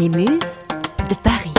Les 0.00 0.08
Muses 0.08 0.56
de 1.10 1.14
Paris. 1.22 1.52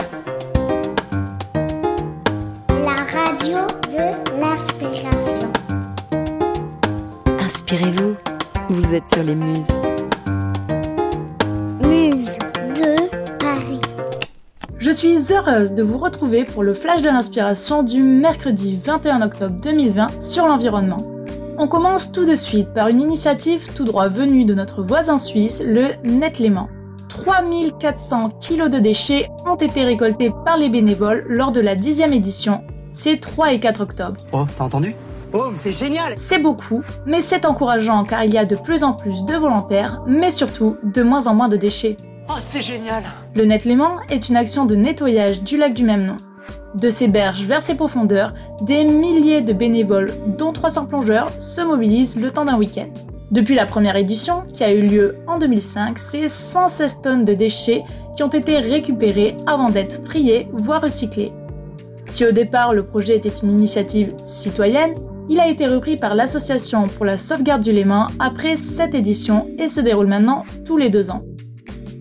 La 2.68 2.96
radio 3.04 3.68
de 3.88 4.40
l'inspiration. 4.40 5.52
Inspirez-vous, 7.38 8.16
vous 8.68 8.94
êtes 8.94 9.06
sur 9.14 9.22
les 9.22 9.36
Muses. 9.36 9.68
Muse 11.82 12.36
de 12.74 13.36
Paris. 13.38 13.80
Je 14.78 14.90
suis 14.90 15.32
heureuse 15.32 15.72
de 15.72 15.84
vous 15.84 15.98
retrouver 15.98 16.44
pour 16.44 16.64
le 16.64 16.74
flash 16.74 17.00
de 17.00 17.10
l'inspiration 17.10 17.84
du 17.84 18.02
mercredi 18.02 18.76
21 18.84 19.22
octobre 19.22 19.54
2020 19.60 20.20
sur 20.20 20.48
l'environnement. 20.48 21.06
On 21.58 21.68
commence 21.68 22.10
tout 22.10 22.26
de 22.26 22.34
suite 22.34 22.72
par 22.72 22.88
une 22.88 23.00
initiative 23.00 23.72
tout 23.76 23.84
droit 23.84 24.08
venue 24.08 24.44
de 24.44 24.54
notre 24.54 24.82
voisin 24.82 25.16
suisse, 25.16 25.62
le 25.64 25.90
Netléman. 26.02 26.66
3400 27.22 28.30
kg 28.40 28.68
de 28.68 28.78
déchets 28.78 29.28
ont 29.46 29.54
été 29.54 29.84
récoltés 29.84 30.32
par 30.44 30.56
les 30.56 30.68
bénévoles 30.68 31.24
lors 31.28 31.52
de 31.52 31.60
la 31.60 31.76
10e 31.76 32.12
édition, 32.12 32.62
c'est 32.92 33.20
3 33.20 33.52
et 33.52 33.60
4 33.60 33.80
octobre. 33.80 34.16
Oh, 34.32 34.44
t'as 34.56 34.64
entendu? 34.64 34.96
Oh, 35.32 35.44
mais 35.50 35.56
c'est 35.56 35.72
génial 35.72 36.14
C'est 36.16 36.40
beaucoup, 36.40 36.82
mais 37.06 37.20
c'est 37.20 37.46
encourageant 37.46 38.02
car 38.04 38.24
il 38.24 38.34
y 38.34 38.38
a 38.38 38.44
de 38.44 38.56
plus 38.56 38.82
en 38.82 38.92
plus 38.92 39.24
de 39.24 39.34
volontaires, 39.34 40.02
mais 40.06 40.30
surtout 40.30 40.76
de 40.82 41.02
moins 41.02 41.26
en 41.26 41.34
moins 41.34 41.48
de 41.48 41.56
déchets. 41.56 41.96
Oh, 42.28 42.34
c'est 42.38 42.60
génial 42.60 43.04
Le 43.36 43.44
Netléman 43.44 43.98
est 44.10 44.28
une 44.28 44.36
action 44.36 44.64
de 44.64 44.74
nettoyage 44.74 45.42
du 45.42 45.56
lac 45.56 45.74
du 45.74 45.84
même 45.84 46.04
nom. 46.04 46.16
De 46.74 46.90
ses 46.90 47.06
berges 47.06 47.44
vers 47.44 47.62
ses 47.62 47.76
profondeurs, 47.76 48.34
des 48.62 48.84
milliers 48.84 49.42
de 49.42 49.52
bénévoles, 49.52 50.12
dont 50.38 50.52
300 50.52 50.86
plongeurs, 50.86 51.30
se 51.38 51.60
mobilisent 51.60 52.20
le 52.20 52.30
temps 52.30 52.46
d'un 52.46 52.56
week-end. 52.56 52.88
Depuis 53.32 53.54
la 53.54 53.64
première 53.64 53.96
édition, 53.96 54.42
qui 54.52 54.62
a 54.62 54.70
eu 54.70 54.82
lieu 54.82 55.14
en 55.26 55.38
2005, 55.38 55.96
c'est 55.96 56.28
116 56.28 56.98
tonnes 57.02 57.24
de 57.24 57.32
déchets 57.32 57.82
qui 58.14 58.22
ont 58.22 58.28
été 58.28 58.58
récupérés 58.58 59.38
avant 59.46 59.70
d'être 59.70 60.02
triés, 60.02 60.48
voire 60.52 60.82
recyclés. 60.82 61.32
Si 62.04 62.26
au 62.26 62.32
départ 62.32 62.74
le 62.74 62.84
projet 62.84 63.16
était 63.16 63.30
une 63.30 63.50
initiative 63.50 64.12
citoyenne, 64.26 64.92
il 65.30 65.40
a 65.40 65.48
été 65.48 65.66
repris 65.66 65.96
par 65.96 66.14
l'Association 66.14 66.88
pour 66.88 67.06
la 67.06 67.16
sauvegarde 67.16 67.62
du 67.62 67.72
Léman 67.72 68.08
après 68.18 68.58
cette 68.58 68.94
édition 68.94 69.46
et 69.58 69.68
se 69.68 69.80
déroule 69.80 70.08
maintenant 70.08 70.42
tous 70.66 70.76
les 70.76 70.90
deux 70.90 71.10
ans. 71.10 71.22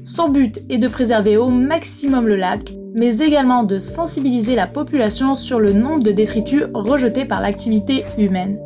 Son 0.03 0.28
but 0.28 0.59
est 0.69 0.80
de 0.80 0.89
préserver 0.89 1.38
au 1.38 1.47
maximum 1.47 2.28
le 2.28 2.36
lac, 2.36 2.73
mais 2.94 3.19
également 3.19 3.63
de 3.63 3.80
sensibiliser 3.80 4.56
la 4.56 4.67
population 4.67 5.36
sur 5.36 5.61
le 5.61 5.72
nombre 5.72 6.03
de 6.03 6.11
détritus 6.11 6.66
rejetés 6.73 7.23
par 7.23 7.39
l'activité 7.39 8.03
humaine. 8.17 8.59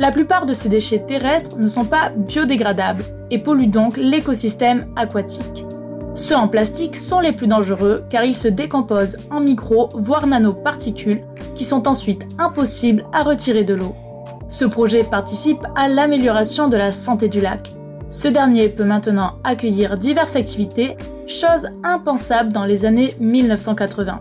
La 0.00 0.10
plupart 0.10 0.44
de 0.44 0.52
ces 0.52 0.68
déchets 0.68 1.04
terrestres 1.06 1.56
ne 1.56 1.68
sont 1.68 1.84
pas 1.84 2.10
biodégradables 2.10 3.04
et 3.30 3.38
polluent 3.38 3.70
donc 3.70 3.96
l'écosystème 3.96 4.86
aquatique. 4.96 5.64
Ceux 6.14 6.34
en 6.34 6.48
plastique 6.48 6.96
sont 6.96 7.20
les 7.20 7.32
plus 7.32 7.46
dangereux 7.46 8.04
car 8.10 8.24
ils 8.24 8.34
se 8.34 8.48
décomposent 8.48 9.18
en 9.30 9.40
micro 9.40 9.88
voire 9.94 10.26
nanoparticules 10.26 11.22
qui 11.54 11.64
sont 11.64 11.86
ensuite 11.86 12.26
impossibles 12.38 13.04
à 13.12 13.22
retirer 13.22 13.62
de 13.62 13.74
l'eau. 13.74 13.94
Ce 14.48 14.64
projet 14.64 15.04
participe 15.04 15.64
à 15.76 15.88
l'amélioration 15.88 16.68
de 16.68 16.76
la 16.76 16.90
santé 16.90 17.28
du 17.28 17.40
lac. 17.40 17.70
Ce 18.10 18.28
dernier 18.28 18.68
peut 18.68 18.84
maintenant 18.84 19.34
accueillir 19.44 19.96
diverses 19.96 20.36
activités, 20.36 20.96
chose 21.26 21.68
impensable 21.84 22.52
dans 22.52 22.64
les 22.64 22.84
années 22.84 23.14
1980. 23.20 24.20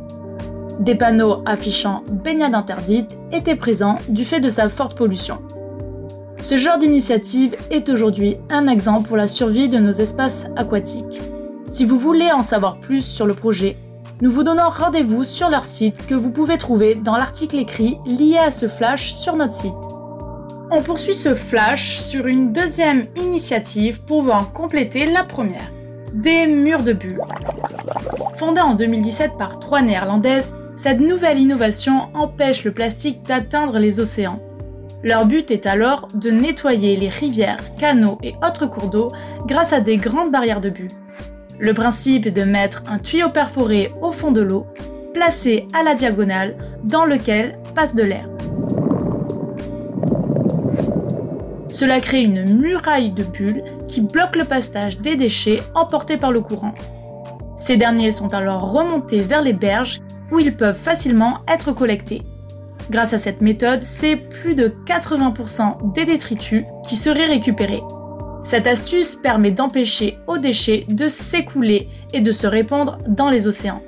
Des 0.80 0.96
panneaux 0.96 1.42
affichant 1.46 2.04
baignade 2.12 2.56
interdite 2.56 3.18
étaient 3.32 3.56
présents 3.56 3.98
du 4.10 4.24
fait 4.24 4.40
de 4.40 4.50
sa 4.50 4.70
forte 4.70 4.98
pollution. 4.98 5.40
Ce 6.44 6.58
genre 6.58 6.78
d'initiative 6.78 7.56
est 7.72 7.88
aujourd'hui 7.88 8.36
un 8.50 8.68
exemple 8.68 9.08
pour 9.08 9.16
la 9.16 9.28
survie 9.28 9.70
de 9.70 9.80
nos 9.80 9.94
espaces 9.94 10.46
aquatiques. 10.58 11.22
Si 11.72 11.86
vous 11.86 11.98
voulez 11.98 12.34
en 12.34 12.44
savoir 12.44 12.82
plus 12.82 13.00
sur 13.00 13.26
le 13.26 13.34
projet, 13.34 13.78
nous 14.22 14.30
vous 14.30 14.44
donnons 14.44 14.70
rendez-vous 14.70 15.24
sur 15.24 15.50
leur 15.50 15.64
site 15.64 16.06
que 16.06 16.16
vous 16.16 16.32
pouvez 16.32 16.58
trouver 16.58 16.96
dans 16.96 17.16
l'article 17.16 17.60
écrit 17.60 17.98
lié 18.06 18.38
à 18.38 18.52
ce 18.52 18.68
flash 18.68 19.14
sur 19.14 19.38
notre 19.38 19.54
site. 19.54 19.72
On 20.70 20.82
poursuit 20.82 21.16
ce 21.16 21.34
flash 21.34 22.00
sur 22.00 22.28
une 22.28 22.52
deuxième 22.52 23.08
initiative 23.16 24.02
pour 24.02 24.30
en 24.30 24.44
compléter 24.44 25.06
la 25.06 25.24
première. 25.24 25.72
Des 26.14 26.48
murs 26.48 26.84
de 26.84 26.92
bulles. 26.92 27.22
Fondée 28.36 28.60
en 28.60 28.76
2017 28.76 29.38
par 29.38 29.60
trois 29.60 29.82
néerlandaises, 29.82 30.52
cette 30.76 31.00
nouvelle 31.00 31.40
innovation 31.40 32.10
empêche 32.14 32.66
le 32.66 32.74
plastique 32.74 33.24
d'atteindre 33.24 33.80
les 33.80 34.02
océans. 34.02 34.42
Leur 35.04 35.26
but 35.26 35.52
est 35.52 35.66
alors 35.66 36.08
de 36.16 36.32
nettoyer 36.32 36.96
les 36.96 37.10
rivières, 37.10 37.60
canaux 37.78 38.18
et 38.24 38.36
autres 38.46 38.68
cours 38.68 38.90
d'eau 38.90 39.10
grâce 39.46 39.74
à 39.74 39.82
des 39.82 39.98
grandes 39.98 40.32
barrières 40.32 40.62
de 40.62 40.70
bulles. 40.70 40.88
Le 41.60 41.74
principe 41.74 42.26
est 42.26 42.32
de 42.32 42.44
mettre 42.44 42.84
un 42.88 43.00
tuyau 43.00 43.28
perforé 43.28 43.90
au 44.02 44.14
fond 44.14 44.32
de 44.32 44.42
l'eau, 44.42 44.66
placé 45.14 45.68
à 45.74 45.84
la 45.84 45.94
diagonale, 45.94 46.56
dans 46.86 47.04
lequel 47.04 47.60
passe 47.76 47.96
de 47.96 48.04
l'air. 48.04 48.30
Cela 51.68 52.00
crée 52.00 52.22
une 52.22 52.58
muraille 52.58 53.12
de 53.12 53.24
bulles 53.24 53.64
qui 53.90 54.00
bloque 54.00 54.38
le 54.38 54.46
passage 54.46 55.00
des 55.00 55.18
déchets 55.18 55.62
emportés 55.76 56.18
par 56.18 56.32
le 56.32 56.40
courant. 56.40 56.74
Ces 57.58 57.76
derniers 57.76 58.12
sont 58.12 58.34
alors 58.34 58.72
remontés 58.72 59.20
vers 59.20 59.42
les 59.42 59.54
berges 59.54 60.00
où 60.32 60.40
ils 60.40 60.56
peuvent 60.56 60.78
facilement 60.78 61.40
être 61.48 61.74
collectés. 61.74 62.22
Grâce 62.90 63.14
à 63.14 63.18
cette 63.18 63.42
méthode, 63.42 63.84
c'est 63.84 64.16
plus 64.16 64.56
de 64.56 64.74
80% 64.86 65.94
des 65.94 66.06
détritus 66.06 66.64
qui 66.88 66.96
seraient 66.96 67.28
récupérés. 67.28 67.82
Cette 68.44 68.68
astuce 68.68 69.16
permet 69.16 69.52
d'empêcher 69.52 70.18
aux 70.28 70.38
déchets 70.38 70.86
de 70.90 71.08
s'écouler 71.08 71.88
et 72.14 72.20
de 72.20 72.32
se 72.32 72.46
répandre 72.46 72.98
dans 73.08 73.30
les 73.30 73.48
océans. 73.48 73.82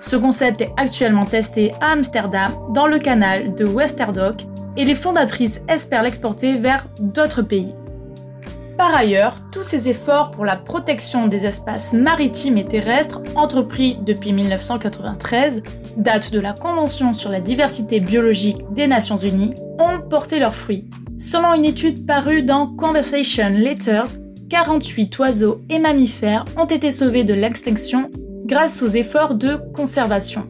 Ce 0.00 0.16
concept 0.16 0.60
est 0.60 0.72
actuellement 0.76 1.26
testé 1.26 1.72
à 1.80 1.92
Amsterdam 1.92 2.52
dans 2.70 2.86
le 2.86 2.98
canal 2.98 3.54
de 3.54 3.64
Westerdock 3.64 4.46
et 4.76 4.84
les 4.84 4.94
fondatrices 4.94 5.60
espèrent 5.68 6.02
l'exporter 6.02 6.54
vers 6.54 6.86
d'autres 7.00 7.42
pays. 7.42 7.74
Par 8.80 8.94
ailleurs, 8.94 9.36
tous 9.52 9.62
ces 9.62 9.90
efforts 9.90 10.30
pour 10.30 10.46
la 10.46 10.56
protection 10.56 11.26
des 11.26 11.44
espaces 11.44 11.92
maritimes 11.92 12.56
et 12.56 12.64
terrestres 12.64 13.20
entrepris 13.36 13.98
depuis 14.06 14.32
1993, 14.32 15.62
date 15.98 16.32
de 16.32 16.40
la 16.40 16.54
Convention 16.54 17.12
sur 17.12 17.28
la 17.30 17.40
diversité 17.40 18.00
biologique 18.00 18.64
des 18.72 18.86
Nations 18.86 19.18
Unies, 19.18 19.52
ont 19.78 20.00
porté 20.08 20.38
leurs 20.38 20.54
fruits. 20.54 20.88
Selon 21.18 21.52
une 21.52 21.66
étude 21.66 22.06
parue 22.06 22.42
dans 22.42 22.68
Conversation 22.68 23.50
Letters, 23.50 24.08
48 24.48 25.18
oiseaux 25.18 25.60
et 25.68 25.78
mammifères 25.78 26.46
ont 26.56 26.64
été 26.64 26.90
sauvés 26.90 27.22
de 27.22 27.34
l'extinction 27.34 28.10
grâce 28.46 28.82
aux 28.82 28.88
efforts 28.88 29.34
de 29.34 29.58
conservation. 29.74 30.48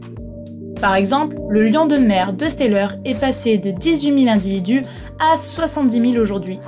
Par 0.80 0.94
exemple, 0.94 1.34
le 1.48 1.64
lion 1.64 1.86
de 1.86 1.96
mer 1.96 2.32
de 2.32 2.46
Steller 2.46 2.86
est 3.04 3.18
passé 3.18 3.58
de 3.58 3.72
18 3.72 4.22
000 4.22 4.32
individus 4.32 4.82
à 5.18 5.36
70 5.36 6.12
000 6.12 6.22
aujourd'hui. 6.22 6.60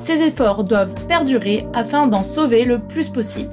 Ces 0.00 0.22
efforts 0.22 0.64
doivent 0.64 0.94
perdurer 1.06 1.66
afin 1.74 2.06
d'en 2.06 2.22
sauver 2.22 2.64
le 2.64 2.78
plus 2.78 3.08
possible. 3.08 3.50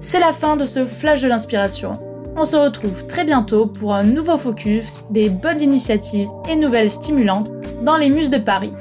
C'est 0.00 0.20
la 0.20 0.32
fin 0.32 0.56
de 0.56 0.66
ce 0.66 0.84
flash 0.84 1.22
de 1.22 1.28
l'inspiration. 1.28 1.94
On 2.36 2.44
se 2.44 2.56
retrouve 2.56 3.06
très 3.06 3.24
bientôt 3.24 3.66
pour 3.66 3.94
un 3.94 4.04
nouveau 4.04 4.36
focus 4.36 5.04
des 5.10 5.28
bonnes 5.28 5.60
initiatives 5.60 6.28
et 6.48 6.56
nouvelles 6.56 6.90
stimulantes 6.90 7.50
dans 7.82 7.96
les 7.96 8.10
Muses 8.10 8.30
de 8.30 8.38
Paris. 8.38 8.74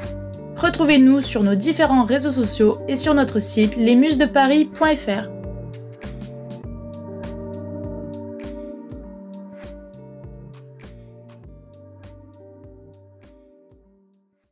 Retrouvez-nous 0.58 1.22
sur 1.22 1.44
nos 1.44 1.56
différents 1.56 2.04
réseaux 2.04 2.32
sociaux 2.32 2.78
et 2.88 2.96
sur 2.96 3.14
notre 3.14 3.40
site 3.40 3.78
lesmusesdeparis.fr. 3.78 5.37